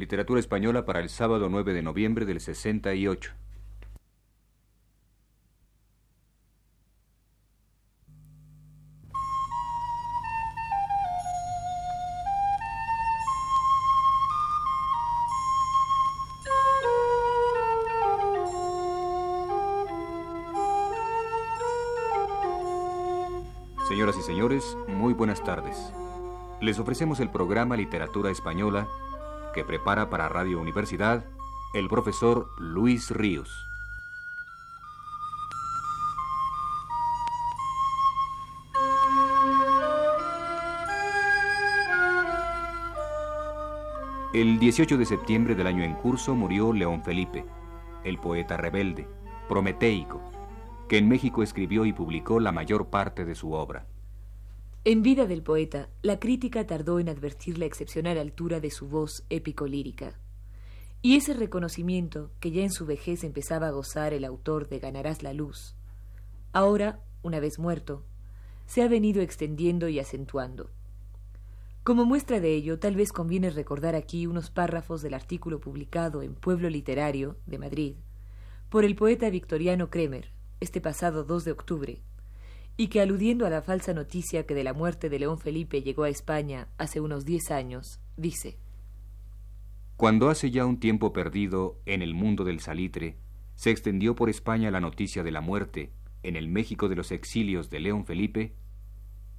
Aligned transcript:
Literatura 0.00 0.40
española 0.40 0.86
para 0.86 1.00
el 1.00 1.10
sábado 1.10 1.50
9 1.50 1.74
de 1.74 1.82
noviembre 1.82 2.24
del 2.24 2.40
68. 2.40 3.32
Señoras 23.86 24.16
y 24.16 24.22
señores, 24.22 24.78
muy 24.88 25.12
buenas 25.12 25.44
tardes. 25.44 25.92
Les 26.62 26.78
ofrecemos 26.78 27.20
el 27.20 27.28
programa 27.28 27.76
Literatura 27.76 28.30
Española 28.30 28.88
que 29.52 29.64
prepara 29.64 30.10
para 30.10 30.28
Radio 30.28 30.60
Universidad 30.60 31.24
el 31.74 31.88
profesor 31.88 32.48
Luis 32.58 33.10
Ríos. 33.10 33.66
El 44.32 44.60
18 44.60 44.96
de 44.96 45.06
septiembre 45.06 45.54
del 45.56 45.66
año 45.66 45.82
en 45.82 45.94
curso 45.94 46.36
murió 46.36 46.72
León 46.72 47.02
Felipe, 47.02 47.44
el 48.04 48.18
poeta 48.18 48.56
rebelde, 48.56 49.08
prometeico, 49.48 50.20
que 50.88 50.98
en 50.98 51.08
México 51.08 51.42
escribió 51.42 51.84
y 51.84 51.92
publicó 51.92 52.38
la 52.38 52.52
mayor 52.52 52.86
parte 52.90 53.24
de 53.24 53.34
su 53.34 53.52
obra. 53.52 53.86
En 54.82 55.02
vida 55.02 55.26
del 55.26 55.42
poeta, 55.42 55.90
la 56.00 56.18
crítica 56.18 56.66
tardó 56.66 57.00
en 57.00 57.10
advertir 57.10 57.58
la 57.58 57.66
excepcional 57.66 58.16
altura 58.16 58.60
de 58.60 58.70
su 58.70 58.88
voz 58.88 59.26
épico-lírica. 59.28 60.18
Y 61.02 61.16
ese 61.16 61.34
reconocimiento 61.34 62.30
que 62.40 62.50
ya 62.50 62.62
en 62.62 62.72
su 62.72 62.86
vejez 62.86 63.22
empezaba 63.22 63.68
a 63.68 63.72
gozar 63.72 64.14
el 64.14 64.24
autor 64.24 64.70
de 64.70 64.78
Ganarás 64.78 65.22
la 65.22 65.34
luz, 65.34 65.76
ahora, 66.54 66.98
una 67.22 67.40
vez 67.40 67.58
muerto, 67.58 68.06
se 68.64 68.80
ha 68.80 68.88
venido 68.88 69.20
extendiendo 69.20 69.86
y 69.88 69.98
acentuando. 69.98 70.70
Como 71.82 72.06
muestra 72.06 72.40
de 72.40 72.54
ello, 72.54 72.78
tal 72.78 72.96
vez 72.96 73.12
conviene 73.12 73.50
recordar 73.50 73.94
aquí 73.94 74.26
unos 74.26 74.50
párrafos 74.50 75.02
del 75.02 75.12
artículo 75.12 75.60
publicado 75.60 76.22
en 76.22 76.34
Pueblo 76.34 76.70
Literario 76.70 77.36
de 77.44 77.58
Madrid 77.58 77.96
por 78.70 78.86
el 78.86 78.96
poeta 78.96 79.28
victoriano 79.28 79.90
Kremer, 79.90 80.32
este 80.60 80.80
pasado 80.80 81.24
2 81.24 81.44
de 81.44 81.52
octubre, 81.52 82.02
y 82.76 82.88
que 82.88 83.00
aludiendo 83.00 83.46
a 83.46 83.50
la 83.50 83.62
falsa 83.62 83.92
noticia 83.92 84.46
que 84.46 84.54
de 84.54 84.64
la 84.64 84.72
muerte 84.72 85.08
de 85.08 85.18
León 85.18 85.38
Felipe 85.38 85.82
llegó 85.82 86.04
a 86.04 86.08
España 86.08 86.68
hace 86.78 87.00
unos 87.00 87.24
diez 87.24 87.50
años, 87.50 88.00
dice 88.16 88.58
Cuando 89.96 90.30
hace 90.30 90.50
ya 90.50 90.64
un 90.64 90.80
tiempo 90.80 91.12
perdido 91.12 91.78
en 91.86 92.02
el 92.02 92.14
mundo 92.14 92.44
del 92.44 92.60
salitre, 92.60 93.18
se 93.54 93.70
extendió 93.70 94.14
por 94.14 94.30
España 94.30 94.70
la 94.70 94.80
noticia 94.80 95.22
de 95.22 95.30
la 95.30 95.40
muerte, 95.40 95.92
en 96.22 96.36
el 96.36 96.48
México 96.48 96.88
de 96.88 96.96
los 96.96 97.12
exilios 97.12 97.70
de 97.70 97.80
León 97.80 98.04
Felipe, 98.04 98.54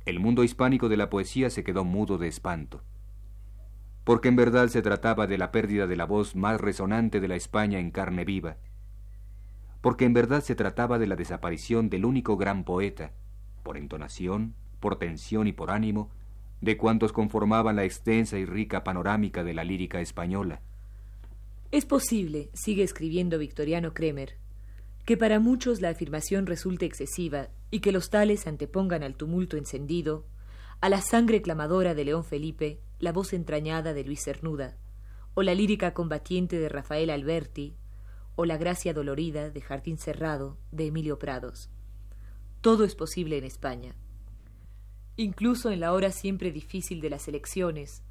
el 0.05 0.19
mundo 0.19 0.43
hispánico 0.43 0.89
de 0.89 0.97
la 0.97 1.09
poesía 1.09 1.49
se 1.49 1.63
quedó 1.63 1.83
mudo 1.85 2.17
de 2.17 2.27
espanto. 2.27 2.83
Porque 4.03 4.29
en 4.29 4.35
verdad 4.35 4.67
se 4.67 4.81
trataba 4.81 5.27
de 5.27 5.37
la 5.37 5.51
pérdida 5.51 5.85
de 5.85 5.95
la 5.95 6.05
voz 6.05 6.35
más 6.35 6.59
resonante 6.59 7.19
de 7.19 7.27
la 7.27 7.35
España 7.35 7.79
en 7.79 7.91
carne 7.91 8.25
viva, 8.25 8.57
porque 9.81 10.05
en 10.05 10.13
verdad 10.13 10.41
se 10.43 10.55
trataba 10.55 10.99
de 10.99 11.07
la 11.07 11.15
desaparición 11.15 11.89
del 11.89 12.05
único 12.05 12.37
gran 12.37 12.63
poeta, 12.63 13.11
por 13.63 13.77
entonación, 13.77 14.53
por 14.79 14.97
tensión 14.97 15.47
y 15.47 15.53
por 15.53 15.71
ánimo, 15.71 16.09
de 16.61 16.77
cuantos 16.77 17.11
conformaban 17.11 17.75
la 17.75 17.83
extensa 17.83 18.37
y 18.37 18.45
rica 18.45 18.83
panorámica 18.83 19.43
de 19.43 19.55
la 19.55 19.63
lírica 19.63 19.99
española. 19.99 20.61
Es 21.71 21.85
posible, 21.85 22.49
sigue 22.53 22.83
escribiendo 22.83 23.39
Victoriano 23.39 23.93
Kremer, 23.93 24.37
que 25.05 25.17
para 25.17 25.39
muchos 25.39 25.81
la 25.81 25.89
afirmación 25.89 26.45
resulte 26.45 26.85
excesiva 26.85 27.49
y 27.71 27.79
que 27.79 27.91
los 27.91 28.09
tales 28.09 28.45
antepongan 28.45 29.01
al 29.01 29.15
tumulto 29.15 29.57
encendido, 29.57 30.25
a 30.79 30.89
la 30.89 31.01
sangre 31.01 31.41
clamadora 31.41 31.95
de 31.95 32.05
León 32.05 32.23
Felipe, 32.23 32.79
la 32.99 33.11
voz 33.11 33.33
entrañada 33.33 33.93
de 33.93 34.03
Luis 34.03 34.23
Cernuda, 34.23 34.77
o 35.33 35.41
la 35.41 35.55
lírica 35.55 35.93
combatiente 35.93 36.59
de 36.59 36.69
Rafael 36.69 37.09
Alberti, 37.09 37.75
o 38.41 38.45
la 38.45 38.57
gracia 38.57 38.91
dolorida 38.91 39.51
de 39.51 39.61
Jardín 39.61 39.99
Cerrado 39.99 40.57
de 40.71 40.87
Emilio 40.87 41.19
Prados. 41.19 41.69
Todo 42.61 42.85
es 42.85 42.95
posible 42.95 43.37
en 43.37 43.43
España. 43.43 43.93
Incluso 45.15 45.69
en 45.69 45.79
la 45.79 45.93
hora 45.93 46.11
siempre 46.11 46.51
difícil 46.51 47.01
de 47.01 47.11
las 47.11 47.27
elecciones, 47.27 48.01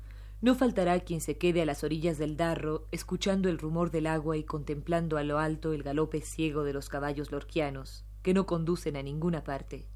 no 0.41 0.55
faltará 0.55 1.01
quien 1.01 1.21
se 1.21 1.37
quede 1.37 1.63
a 1.63 1.67
las 1.67 1.83
orillas 1.83 2.17
del 2.17 2.37
Darro, 2.37 2.87
escuchando 2.93 3.49
el 3.49 3.59
rumor 3.59 3.91
del 3.91 4.07
agua 4.07 4.37
y 4.37 4.45
contemplando 4.45 5.17
a 5.17 5.25
lo 5.25 5.41
alto 5.41 5.73
el 5.73 5.83
galope 5.83 6.21
ciego 6.21 6.63
de 6.63 6.75
los 6.75 6.89
caballos 6.89 7.33
lorquianos, 7.33 8.05
que 8.23 8.33
no 8.33 8.47
conducen 8.47 8.97
a 8.97 9.03
ninguna 9.03 9.43
parte, 9.43 9.89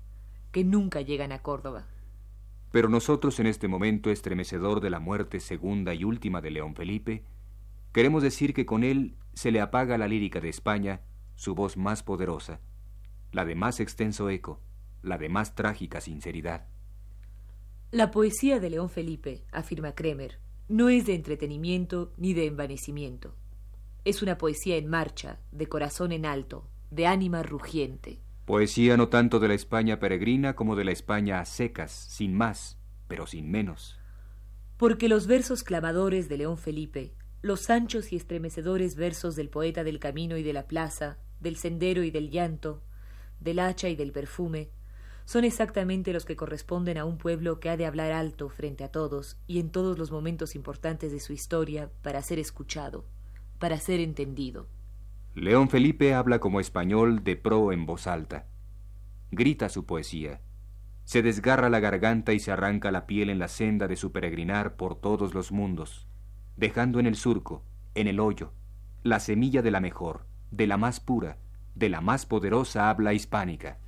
que 0.51 0.65
nunca 0.65 1.01
llegan 1.01 1.31
a 1.31 1.43
Córdoba. 1.43 1.87
Pero 2.72 2.89
nosotros 2.89 3.39
en 3.39 3.47
este 3.47 3.69
momento 3.69 4.11
estremecedor 4.11 4.81
de 4.81 4.91
la 4.91 4.99
muerte 4.99 5.39
segunda 5.39 5.95
y 5.95 6.03
última 6.03 6.41
de 6.41 6.51
León 6.51 6.75
Felipe, 6.75 7.22
queremos 7.93 8.25
decir 8.25 8.53
que 8.53 8.66
con 8.66 8.83
él 8.83 9.15
se 9.34 9.50
le 9.50 9.61
apaga 9.61 9.99
la 9.99 10.09
lírica 10.09 10.41
de 10.41 10.49
España, 10.49 11.03
su 11.34 11.55
voz 11.55 11.77
más 11.77 12.03
poderosa, 12.03 12.61
la 13.33 13.45
de 13.45 13.55
más 13.55 13.81
extenso 13.81 14.31
eco, 14.31 14.61
la 15.03 15.19
de 15.19 15.28
más 15.28 15.55
trágica 15.55 16.00
sinceridad. 16.00 16.67
La 17.91 18.11
poesía 18.11 18.59
de 18.61 18.71
León 18.71 18.91
Felipe, 18.91 19.45
afirma 19.53 19.95
Kremer, 19.95 20.39
no 20.69 20.89
es 20.89 21.06
de 21.06 21.15
entretenimiento 21.15 22.12
ni 22.17 22.34
de 22.34 22.47
envanecimiento. 22.47 23.34
Es 24.05 24.22
una 24.22 24.39
poesía 24.39 24.77
en 24.77 24.89
marcha, 24.89 25.39
de 25.53 25.66
corazón 25.66 26.12
en 26.12 26.27
alto, 26.27 26.69
de 26.91 27.06
ánima 27.06 27.43
rugiente. 27.43 28.21
Poesía 28.45 28.97
no 28.97 29.09
tanto 29.09 29.41
de 29.41 29.49
la 29.49 29.55
España 29.55 29.99
peregrina 29.99 30.55
como 30.55 30.77
de 30.77 30.84
la 30.84 30.93
España 30.93 31.41
a 31.41 31.45
secas, 31.45 31.93
sin 31.93 32.34
más, 32.34 32.78
pero 33.09 33.27
sin 33.27 33.51
menos. 33.51 33.99
Porque 34.77 35.09
los 35.09 35.27
versos 35.27 35.62
clamadores 35.62 36.28
de 36.28 36.39
León 36.39 36.59
Felipe 36.59 37.15
los 37.44 37.69
anchos 37.69 38.10
y 38.10 38.16
estremecedores 38.16 38.97
versos 38.97 39.37
del 39.37 39.50
poeta 39.50 39.84
del 39.84 39.99
camino 39.99 40.38
y 40.38 40.43
de 40.43 40.55
la 40.55 40.66
plaza, 40.66 41.19
del 41.41 41.56
sendero 41.56 42.03
y 42.03 42.10
del 42.10 42.31
llanto, 42.31 42.82
del 43.38 43.59
hacha 43.59 43.91
y 43.91 43.97
del 43.97 44.12
perfume, 44.12 44.71
son 45.27 45.44
exactamente 45.44 46.15
los 46.15 46.25
que 46.25 46.37
corresponden 46.37 46.97
a 46.97 47.04
un 47.04 47.19
pueblo 47.19 47.60
que 47.60 47.69
ha 47.69 47.77
de 47.77 47.84
hablar 47.84 48.12
alto 48.12 48.49
frente 48.49 48.83
a 48.83 48.88
todos 48.91 49.37
y 49.47 49.60
en 49.60 49.69
todos 49.69 49.99
los 49.99 50.10
momentos 50.10 50.54
importantes 50.54 51.12
de 51.12 51.21
su 51.21 51.34
historia 51.34 51.91
para 52.00 52.22
ser 52.22 52.38
escuchado, 52.38 53.04
para 53.59 53.77
ser 53.77 54.00
entendido. 54.00 54.66
León 55.34 55.69
Felipe 55.69 56.15
habla 56.15 56.38
como 56.38 56.60
español 56.60 57.25
de 57.25 57.37
pro 57.37 57.72
en 57.72 57.84
voz 57.84 58.06
alta. 58.06 58.47
Grita 59.33 59.69
su 59.69 59.84
poesía. 59.84 60.41
Se 61.04 61.21
desgarra 61.21 61.69
la 61.69 61.81
garganta 61.81 62.33
y 62.33 62.41
se 62.41 62.53
arranca 62.53 62.91
la 62.91 63.06
piel 63.06 63.28
en 63.28 63.38
la 63.38 63.49
senda 63.49 63.87
de 63.87 63.97
su 63.97 64.12
peregrinar 64.12 64.77
por 64.77 64.99
todos 64.99 65.34
los 65.34 65.53
mundos 65.53 66.06
dejando 66.56 67.00
en 67.00 67.06
el 67.06 67.16
surco, 67.16 67.62
en 67.94 68.09
el 68.09 68.20
hoyo, 68.20 68.53
la 69.03 69.20
semilla 69.20 69.62
de 69.62 69.70
la 69.70 69.81
mejor, 69.81 70.26
de 70.50 70.66
la 70.66 70.76
más 70.76 71.00
pura, 71.00 71.38
de 71.75 71.88
la 71.88 72.00
más 72.00 72.26
poderosa 72.26 72.91
habla 72.91 73.12
hispánica. 73.12 73.78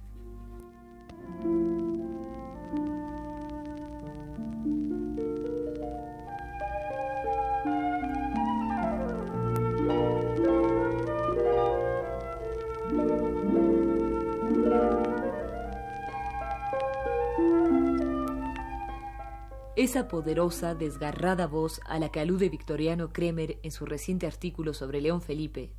Esa 19.86 20.08
poderosa, 20.08 20.74
desgarrada 20.74 21.46
voz 21.46 21.80
a 21.86 22.00
la 22.00 22.08
que 22.08 22.18
alude 22.18 22.48
Victoriano 22.48 23.12
Kremer 23.12 23.60
en 23.62 23.70
su 23.70 23.86
reciente 23.86 24.26
artículo 24.26 24.74
sobre 24.74 25.00
León 25.00 25.22
Felipe, 25.22 25.70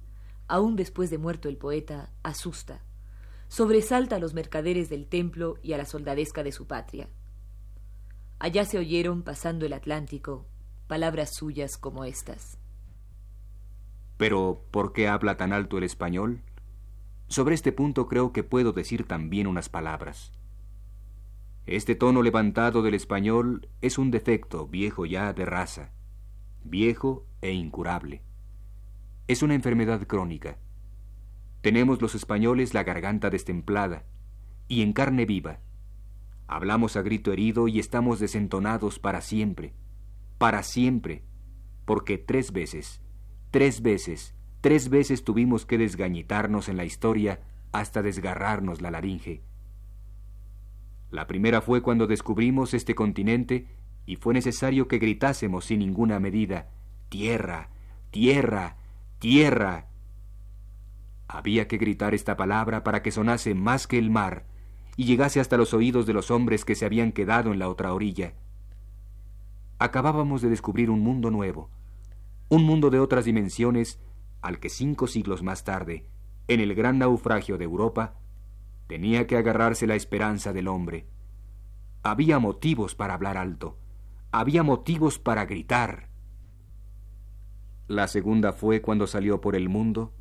aún 0.47 0.77
después 0.77 1.09
de 1.09 1.17
muerto 1.17 1.49
el 1.49 1.57
poeta, 1.57 2.09
asusta, 2.23 2.85
sobresalta 3.49 4.15
a 4.15 4.19
los 4.19 4.33
mercaderes 4.33 4.87
del 4.87 5.07
templo 5.07 5.55
y 5.61 5.73
a 5.73 5.77
la 5.77 5.83
soldadesca 5.83 6.41
de 6.41 6.53
su 6.53 6.67
patria. 6.67 7.09
Allá 8.39 8.63
se 8.63 8.77
oyeron, 8.77 9.23
pasando 9.23 9.65
el 9.65 9.73
Atlántico, 9.73 10.45
palabras 10.87 11.35
suyas 11.35 11.77
como 11.77 12.05
estas. 12.05 12.57
Pero, 14.15 14.63
¿por 14.71 14.93
qué 14.93 15.09
habla 15.09 15.35
tan 15.35 15.51
alto 15.51 15.79
el 15.79 15.83
español? 15.83 16.43
Sobre 17.27 17.55
este 17.55 17.73
punto 17.73 18.07
creo 18.07 18.31
que 18.31 18.45
puedo 18.45 18.71
decir 18.71 19.05
también 19.05 19.47
unas 19.47 19.67
palabras. 19.67 20.31
Este 21.67 21.95
tono 21.95 22.21
levantado 22.21 22.81
del 22.81 22.93
español 22.93 23.67
es 23.81 23.97
un 23.97 24.09
defecto 24.09 24.67
viejo 24.67 25.05
ya 25.05 25.33
de 25.33 25.43
raza, 25.43 25.91
viejo 26.63 27.27
e 27.41 27.51
incurable. 27.51 28.23
Es 29.27 29.43
una 29.43 29.53
enfermedad 29.53 30.07
crónica. 30.07 30.59
Tenemos 31.59 32.01
los 32.01 32.15
españoles 32.15 32.73
la 32.73 32.85
garganta 32.85 33.29
destemplada 33.29 34.05
y 34.69 34.81
en 34.81 34.93
carne 34.93 35.25
viva. 35.25 35.59
Hablamos 36.47 36.95
a 36.95 37.01
grito 37.01 37.33
herido 37.33 37.67
y 37.67 37.79
estamos 37.79 38.21
desentonados 38.21 38.97
para 38.97 39.19
siempre, 39.19 39.73
para 40.37 40.63
siempre, 40.63 41.25
porque 41.83 42.17
tres 42.17 42.53
veces, 42.53 43.01
tres 43.51 43.81
veces, 43.81 44.35
tres 44.61 44.87
veces 44.87 45.25
tuvimos 45.25 45.65
que 45.65 45.77
desgañitarnos 45.77 46.69
en 46.69 46.77
la 46.77 46.85
historia 46.85 47.41
hasta 47.73 48.01
desgarrarnos 48.01 48.81
la 48.81 48.89
laringe. 48.89 49.43
La 51.11 51.27
primera 51.27 51.61
fue 51.61 51.81
cuando 51.81 52.07
descubrimos 52.07 52.73
este 52.73 52.95
continente 52.95 53.67
y 54.05 54.17
fue 54.17 54.33
necesario 54.33 54.87
que 54.87 54.99
gritásemos 54.99 55.65
sin 55.65 55.79
ninguna 55.79 56.19
medida, 56.19 56.69
Tierra, 57.09 57.69
tierra, 58.11 58.75
tierra. 59.19 59.87
Había 61.29 61.67
que 61.67 61.77
gritar 61.77 62.13
esta 62.13 62.35
palabra 62.35 62.83
para 62.83 63.01
que 63.01 63.11
sonase 63.11 63.53
más 63.55 63.87
que 63.87 63.97
el 63.97 64.09
mar 64.09 64.45
y 64.97 65.05
llegase 65.05 65.39
hasta 65.39 65.55
los 65.55 65.73
oídos 65.73 66.05
de 66.05 66.13
los 66.13 66.31
hombres 66.31 66.65
que 66.65 66.75
se 66.75 66.85
habían 66.85 67.13
quedado 67.13 67.53
en 67.53 67.59
la 67.59 67.69
otra 67.69 67.93
orilla. 67.93 68.33
Acabábamos 69.79 70.41
de 70.41 70.49
descubrir 70.49 70.89
un 70.89 70.99
mundo 70.99 71.31
nuevo, 71.31 71.69
un 72.49 72.63
mundo 72.63 72.89
de 72.89 72.99
otras 72.99 73.23
dimensiones 73.23 73.99
al 74.41 74.59
que 74.59 74.69
cinco 74.69 75.07
siglos 75.07 75.43
más 75.43 75.63
tarde, 75.63 76.05
en 76.47 76.59
el 76.59 76.75
gran 76.75 76.97
naufragio 76.97 77.57
de 77.57 77.65
Europa, 77.65 78.15
tenía 78.87 79.27
que 79.27 79.37
agarrarse 79.37 79.85
la 79.85 79.95
esperanza 79.95 80.53
del 80.53 80.67
hombre. 80.67 81.07
Había 82.03 82.39
motivos 82.39 82.95
para 82.95 83.13
hablar 83.13 83.37
alto, 83.37 83.77
había 84.31 84.63
motivos 84.63 85.19
para 85.19 85.45
gritar. 85.45 86.09
La 87.87 88.07
segunda 88.07 88.53
fue 88.53 88.81
cuando 88.81 89.07
salió 89.07 89.39
por 89.41 89.55
el 89.55 89.69
mundo, 89.69 90.13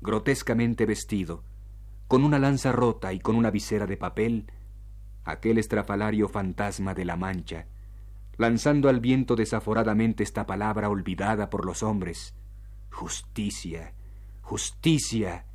grotescamente 0.00 0.86
vestido, 0.86 1.44
con 2.08 2.24
una 2.24 2.38
lanza 2.38 2.72
rota 2.72 3.12
y 3.12 3.20
con 3.20 3.36
una 3.36 3.50
visera 3.50 3.86
de 3.86 3.96
papel, 3.96 4.52
aquel 5.24 5.58
estrafalario 5.58 6.28
fantasma 6.28 6.94
de 6.94 7.04
la 7.04 7.16
mancha, 7.16 7.66
lanzando 8.36 8.88
al 8.88 9.00
viento 9.00 9.36
desaforadamente 9.36 10.22
esta 10.22 10.46
palabra 10.46 10.88
olvidada 10.88 11.50
por 11.50 11.64
los 11.64 11.82
hombres, 11.82 12.34
justicia, 12.90 13.94
justicia, 14.40 15.46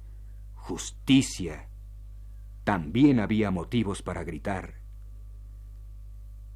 justicia. 0.56 1.70
También 2.66 3.20
había 3.20 3.52
motivos 3.52 4.02
para 4.02 4.24
gritar. 4.24 4.74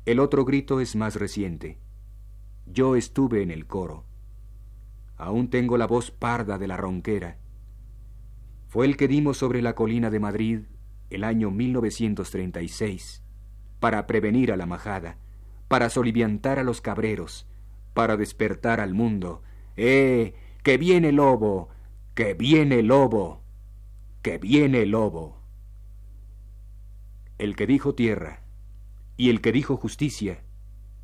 El 0.05 0.19
otro 0.19 0.43
grito 0.43 0.79
es 0.81 0.95
más 0.95 1.15
reciente. 1.15 1.77
Yo 2.65 2.95
estuve 2.95 3.43
en 3.43 3.51
el 3.51 3.67
coro. 3.67 4.05
Aún 5.17 5.51
tengo 5.51 5.77
la 5.77 5.85
voz 5.85 6.09
parda 6.09 6.57
de 6.57 6.67
la 6.67 6.77
ronquera. 6.77 7.37
Fue 8.69 8.87
el 8.87 8.97
que 8.97 9.07
dimos 9.07 9.37
sobre 9.37 9.61
la 9.61 9.75
colina 9.75 10.09
de 10.09 10.19
Madrid 10.19 10.61
el 11.11 11.23
año 11.23 11.51
1936, 11.51 13.21
para 13.79 14.07
prevenir 14.07 14.51
a 14.51 14.57
la 14.57 14.65
majada, 14.65 15.19
para 15.67 15.91
soliviantar 15.91 16.57
a 16.57 16.63
los 16.63 16.81
cabreros, 16.81 17.45
para 17.93 18.17
despertar 18.17 18.79
al 18.79 18.95
mundo. 18.95 19.43
¡Eh! 19.77 20.33
¡Que 20.63 20.79
viene 20.79 21.09
el 21.09 21.17
lobo! 21.17 21.69
¡Que 22.15 22.33
viene 22.33 22.79
el 22.79 22.87
lobo! 22.87 23.43
¡Que 24.23 24.39
viene 24.39 24.81
el 24.81 24.89
lobo! 24.89 25.38
El 27.39 27.55
que 27.55 27.65
dijo 27.65 27.95
tierra 27.95 28.41
y 29.15 29.29
el 29.29 29.39
que 29.39 29.53
dijo 29.53 29.77
justicia 29.77 30.43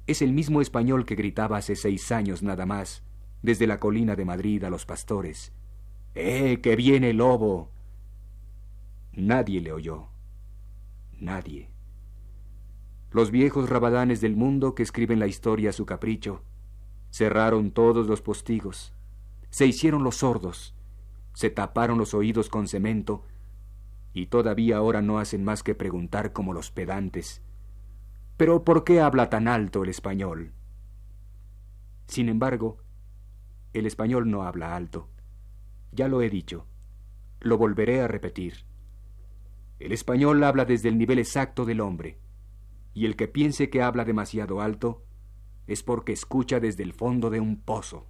es 0.05 0.21
el 0.21 0.33
mismo 0.33 0.59
español 0.59 1.05
que 1.05 1.15
gritaba 1.15 1.55
hace 1.55 1.77
seis 1.77 2.11
años 2.11 2.43
nada 2.43 2.65
más 2.65 3.03
desde 3.41 3.67
la 3.67 3.79
colina 3.79 4.17
de 4.17 4.25
Madrid 4.25 4.61
a 4.65 4.69
los 4.69 4.85
pastores. 4.85 5.53
¡Eh, 6.13 6.59
que 6.61 6.75
viene 6.75 7.11
el 7.11 7.17
lobo! 7.17 7.71
Nadie 9.13 9.61
le 9.61 9.71
oyó. 9.71 10.09
Nadie. 11.17 11.69
Los 13.11 13.31
viejos 13.31 13.69
rabadanes 13.69 14.19
del 14.19 14.35
mundo 14.35 14.75
que 14.75 14.83
escriben 14.83 15.19
la 15.19 15.27
historia 15.27 15.69
a 15.69 15.73
su 15.73 15.85
capricho 15.85 16.43
cerraron 17.11 17.71
todos 17.71 18.07
los 18.07 18.21
postigos, 18.21 18.93
se 19.51 19.67
hicieron 19.67 20.03
los 20.03 20.17
sordos, 20.17 20.75
se 21.31 21.49
taparon 21.49 21.97
los 21.97 22.13
oídos 22.13 22.49
con 22.49 22.67
cemento 22.67 23.23
y 24.15 24.27
todavía 24.27 24.77
ahora 24.77 25.01
no 25.01 25.19
hacen 25.19 25.44
más 25.44 25.62
que 25.62 25.75
preguntar 25.75 26.31
como 26.31 26.53
los 26.53 26.71
pedantes. 26.71 27.41
Pero 28.38 28.63
¿por 28.63 28.85
qué 28.85 29.01
habla 29.01 29.29
tan 29.29 29.50
alto 29.50 29.83
el 29.83 29.89
español? 29.89 30.53
Sin 32.07 32.29
embargo, 32.29 32.77
el 33.73 33.85
español 33.85 34.31
no 34.31 34.44
habla 34.44 34.73
alto. 34.73 35.09
Ya 35.91 36.07
lo 36.07 36.21
he 36.21 36.29
dicho. 36.29 36.65
Lo 37.41 37.57
volveré 37.57 38.00
a 38.00 38.07
repetir. 38.07 38.65
El 39.79 39.91
español 39.91 40.41
habla 40.45 40.63
desde 40.63 40.88
el 40.88 40.97
nivel 40.97 41.19
exacto 41.19 41.65
del 41.65 41.81
hombre, 41.81 42.18
y 42.94 43.06
el 43.06 43.18
que 43.18 43.27
piense 43.27 43.69
que 43.69 43.81
habla 43.81 44.06
demasiado 44.06 44.61
alto 44.61 45.03
es 45.68 45.83
porque 45.83 46.13
escucha 46.13 46.61
desde 46.61 46.83
el 46.83 46.94
fondo 46.94 47.29
de 47.29 47.41
un 47.41 47.59
pozo. 47.59 48.07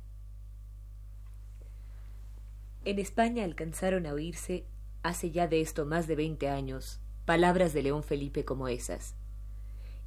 En 2.84 3.00
España 3.00 3.44
alcanzaron 3.44 4.06
a 4.06 4.14
oírse, 4.14 4.68
hace 5.06 5.30
ya 5.30 5.48
de 5.48 5.62
esto 5.62 5.86
más 5.86 6.08
de 6.08 6.16
veinte 6.16 6.50
años, 6.50 7.00
palabras 7.26 7.74
de 7.74 7.84
León 7.84 8.04
Felipe 8.04 8.44
como 8.44 8.68
esas. 8.68 9.16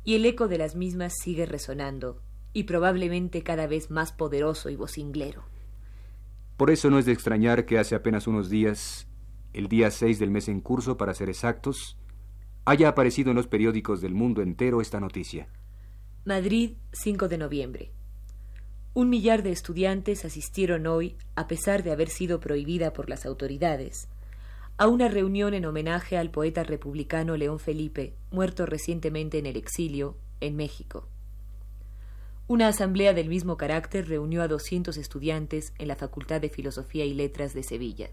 Y 0.02 0.16
el 0.16 0.26
eco 0.26 0.48
de 0.48 0.58
las 0.58 0.74
mismas 0.74 1.14
sigue 1.22 1.46
resonando, 1.46 2.20
y 2.52 2.64
probablemente 2.64 3.42
cada 3.44 3.68
vez 3.68 3.92
más 3.92 4.10
poderoso 4.10 4.70
y 4.70 4.76
vocinglero. 4.76 5.44
Por 6.56 6.70
eso 6.70 6.90
no 6.90 6.98
es 6.98 7.06
de 7.06 7.12
extrañar 7.12 7.64
que 7.64 7.78
hace 7.78 7.94
apenas 7.94 8.26
unos 8.26 8.50
días, 8.50 9.06
el 9.52 9.68
día 9.68 9.92
6 9.92 10.18
del 10.18 10.32
mes 10.32 10.48
en 10.48 10.60
curso 10.60 10.96
para 10.96 11.14
ser 11.14 11.28
exactos, 11.28 11.96
haya 12.64 12.88
aparecido 12.88 13.30
en 13.30 13.36
los 13.36 13.46
periódicos 13.46 14.00
del 14.00 14.14
mundo 14.14 14.42
entero 14.42 14.80
esta 14.80 14.98
noticia. 14.98 15.48
Madrid, 16.24 16.72
5 16.92 17.28
de 17.28 17.38
noviembre. 17.38 17.92
Un 18.94 19.10
millar 19.10 19.44
de 19.44 19.52
estudiantes 19.52 20.24
asistieron 20.24 20.88
hoy, 20.88 21.16
a 21.36 21.46
pesar 21.46 21.84
de 21.84 21.92
haber 21.92 22.08
sido 22.08 22.40
prohibida 22.40 22.92
por 22.92 23.08
las 23.08 23.26
autoridades, 23.26 24.08
a 24.78 24.86
una 24.86 25.08
reunión 25.08 25.54
en 25.54 25.66
homenaje 25.66 26.16
al 26.16 26.30
poeta 26.30 26.62
republicano 26.62 27.36
León 27.36 27.58
Felipe, 27.58 28.14
muerto 28.30 28.64
recientemente 28.64 29.38
en 29.38 29.46
el 29.46 29.56
exilio, 29.56 30.16
en 30.40 30.54
México. 30.54 31.08
Una 32.46 32.68
asamblea 32.68 33.12
del 33.12 33.28
mismo 33.28 33.56
carácter 33.56 34.08
reunió 34.08 34.40
a 34.40 34.48
200 34.48 34.96
estudiantes 34.96 35.72
en 35.78 35.88
la 35.88 35.96
Facultad 35.96 36.40
de 36.40 36.48
Filosofía 36.48 37.04
y 37.04 37.12
Letras 37.12 37.54
de 37.54 37.64
Sevilla. 37.64 38.08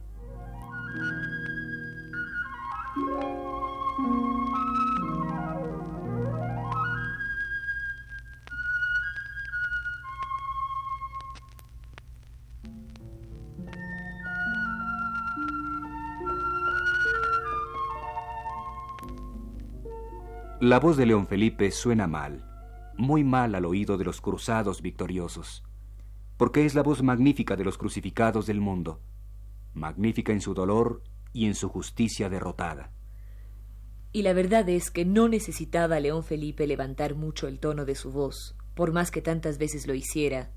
La 20.66 20.80
voz 20.80 20.98
de 20.98 21.06
León 21.06 21.28
Felipe 21.28 21.70
suena 21.70 22.08
mal 22.08 22.44
muy 22.98 23.24
mal 23.24 23.54
al 23.54 23.66
oído 23.66 24.00
de 24.00 24.04
los 24.04 24.20
cruzados 24.20 24.82
victoriosos, 24.82 25.64
porque 26.38 26.66
es 26.66 26.74
la 26.74 26.82
voz 26.82 27.04
magnífica 27.04 27.56
de 27.56 27.64
los 27.64 27.78
crucificados 27.78 28.48
del 28.48 28.62
mundo, 28.62 29.00
magnífica 29.76 30.34
en 30.34 30.42
su 30.42 30.56
dolor 30.56 31.04
y 31.34 31.46
en 31.46 31.54
su 31.54 31.70
justicia 31.70 32.30
derrotada. 32.30 32.90
Y 34.12 34.24
la 34.24 34.34
verdad 34.34 34.68
es 34.68 34.90
que 34.90 35.06
no 35.06 35.28
necesitaba 35.28 36.00
León 36.00 36.24
Felipe 36.24 36.66
levantar 36.66 37.14
mucho 37.14 37.48
el 37.48 37.60
tono 37.60 37.86
de 37.86 37.94
su 37.94 38.12
voz, 38.12 38.56
por 38.74 38.92
más 38.92 39.12
que 39.12 39.22
tantas 39.22 39.60
veces 39.60 39.86
lo 39.86 39.94
hiciera, 39.94 40.50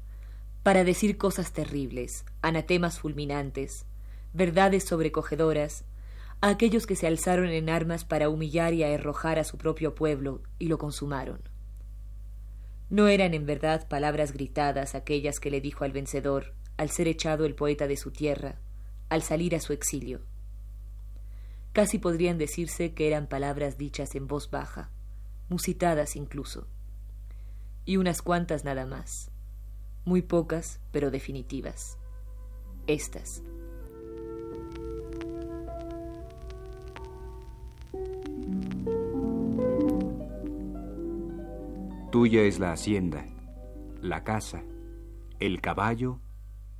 para 0.62 0.84
decir 0.84 1.18
cosas 1.18 1.52
terribles, 1.52 2.24
anatemas 2.40 2.98
fulminantes, 2.98 3.84
verdades 4.32 4.84
sobrecogedoras, 4.84 5.84
a 6.40 6.48
aquellos 6.48 6.86
que 6.86 6.96
se 6.96 7.06
alzaron 7.06 7.48
en 7.48 7.68
armas 7.68 8.04
para 8.04 8.28
humillar 8.28 8.74
y 8.74 8.84
arrojar 8.84 9.38
a 9.38 9.44
su 9.44 9.58
propio 9.58 9.94
pueblo 9.94 10.42
y 10.58 10.68
lo 10.68 10.78
consumaron. 10.78 11.42
No 12.90 13.08
eran 13.08 13.34
en 13.34 13.44
verdad 13.44 13.88
palabras 13.88 14.32
gritadas 14.32 14.94
aquellas 14.94 15.40
que 15.40 15.50
le 15.50 15.60
dijo 15.60 15.84
al 15.84 15.92
vencedor 15.92 16.54
al 16.78 16.90
ser 16.90 17.08
echado 17.08 17.44
el 17.44 17.54
poeta 17.54 17.86
de 17.86 17.96
su 17.96 18.12
tierra, 18.12 18.60
al 19.10 19.22
salir 19.22 19.54
a 19.54 19.60
su 19.60 19.72
exilio. 19.74 20.22
Casi 21.72 21.98
podrían 21.98 22.38
decirse 22.38 22.94
que 22.94 23.08
eran 23.08 23.26
palabras 23.26 23.76
dichas 23.76 24.14
en 24.14 24.26
voz 24.26 24.50
baja, 24.50 24.90
musitadas 25.48 26.16
incluso, 26.16 26.68
y 27.84 27.96
unas 27.96 28.22
cuantas 28.22 28.64
nada 28.64 28.86
más, 28.86 29.30
muy 30.04 30.22
pocas 30.22 30.80
pero 30.92 31.10
definitivas. 31.10 31.98
Estas. 32.86 33.42
Tuya 42.10 42.40
es 42.40 42.58
la 42.58 42.72
hacienda, 42.72 43.26
la 44.00 44.24
casa, 44.24 44.62
el 45.40 45.60
caballo 45.60 46.20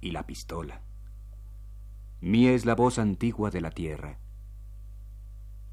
y 0.01 0.13
la 0.13 0.25
pistola. 0.25 0.81
Mía 2.23 2.55
es 2.55 2.65
la 2.65 2.75
voz 2.75 2.99
antigua 2.99 3.51
de 3.51 3.61
la 3.61 3.71
tierra. 3.71 4.19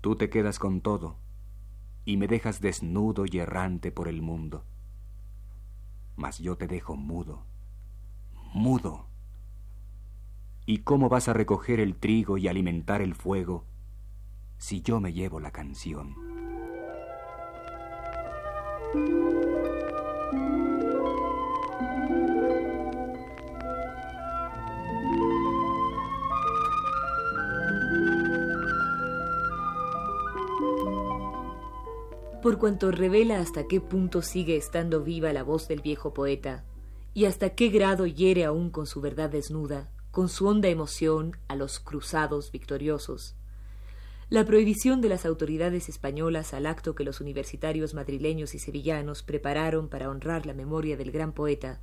Tú 0.02 0.18
te 0.18 0.30
quedas 0.30 0.60
con 0.60 0.82
todo 0.82 1.16
y 2.04 2.18
me 2.18 2.28
dejas 2.28 2.60
desnudo 2.60 3.24
y 3.26 3.40
errante 3.40 3.94
por 3.94 4.10
el 4.10 4.22
mundo. 4.22 4.66
Mas 6.18 6.40
yo 6.40 6.58
te 6.58 6.68
dejo 6.68 6.98
mudo, 6.98 7.46
mudo. 8.54 9.08
¿Y 10.66 10.80
cómo 10.80 11.08
vas 11.08 11.30
a 11.30 11.34
recoger 11.34 11.80
el 11.80 11.96
trigo 11.96 12.38
y 12.38 12.50
alimentar 12.50 13.02
el 13.02 13.16
fuego 13.16 13.64
si 14.58 14.82
yo 14.82 15.00
me 15.00 15.14
llevo 15.14 15.40
la 15.40 15.52
canción? 15.52 16.14
Por 32.46 32.60
cuanto 32.60 32.92
revela 32.92 33.40
hasta 33.40 33.68
qué 33.68 33.82
punto 33.82 34.22
sigue 34.22 34.56
estando 34.56 35.02
viva 35.02 35.34
la 35.34 35.42
voz 35.42 35.68
del 35.68 35.82
viejo 35.82 36.14
poeta, 36.14 36.64
y 37.16 37.26
hasta 37.26 37.56
qué 37.56 37.70
grado 37.70 38.06
hiere 38.06 38.46
aún 38.46 38.70
con 38.70 38.86
su 38.86 39.02
verdad 39.02 39.32
desnuda, 39.32 39.90
con 40.12 40.30
su 40.30 40.46
honda 40.46 40.68
emoción 40.68 41.38
a 41.48 41.56
los 41.56 41.80
cruzados 41.80 42.52
victoriosos. 42.52 43.36
La 44.30 44.46
prohibición 44.46 45.02
de 45.02 45.10
las 45.10 45.26
autoridades 45.26 45.90
españolas 45.90 46.54
al 46.54 46.68
acto 46.68 46.94
que 46.94 47.04
los 47.04 47.20
universitarios 47.20 47.96
madrileños 47.96 48.54
y 48.54 48.60
sevillanos 48.60 49.24
prepararon 49.24 49.90
para 49.90 50.08
honrar 50.08 50.46
la 50.46 50.54
memoria 50.54 50.98
del 50.98 51.12
gran 51.12 51.34
poeta 51.34 51.82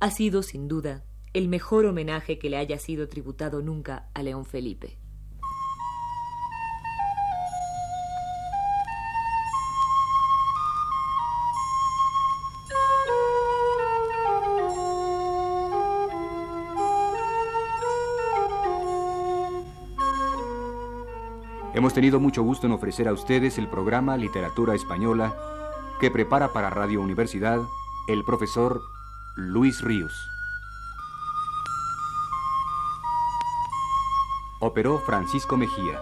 ha 0.00 0.10
sido, 0.10 0.42
sin 0.42 0.68
duda, 0.68 1.02
el 1.32 1.48
mejor 1.48 1.86
homenaje 1.86 2.38
que 2.38 2.50
le 2.50 2.58
haya 2.58 2.78
sido 2.78 3.08
tributado 3.08 3.62
nunca 3.62 4.10
a 4.12 4.22
León 4.22 4.44
Felipe. 4.44 4.98
Hemos 21.78 21.94
tenido 21.94 22.18
mucho 22.18 22.42
gusto 22.42 22.66
en 22.66 22.72
ofrecer 22.72 23.06
a 23.06 23.12
ustedes 23.12 23.56
el 23.56 23.68
programa 23.68 24.16
Literatura 24.16 24.74
Española 24.74 25.32
que 26.00 26.10
prepara 26.10 26.52
para 26.52 26.70
Radio 26.70 27.00
Universidad 27.00 27.60
el 28.08 28.24
profesor 28.24 28.82
Luis 29.36 29.80
Ríos. 29.80 30.28
Operó 34.58 34.98
Francisco 34.98 35.56
Mejía. 35.56 36.00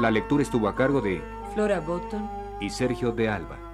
La 0.00 0.10
lectura 0.10 0.42
estuvo 0.42 0.66
a 0.66 0.74
cargo 0.74 1.00
de 1.00 1.22
Flora 1.54 1.78
Botton 1.78 2.28
y 2.60 2.68
Sergio 2.68 3.12
de 3.12 3.28
Alba. 3.28 3.67